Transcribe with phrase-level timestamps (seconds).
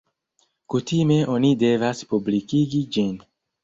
[0.75, 3.19] Kutime oni devas publikigi ĝin.